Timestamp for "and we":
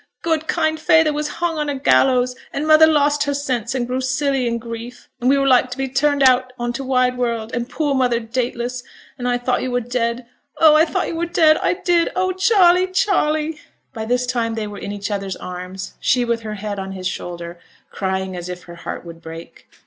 5.19-5.37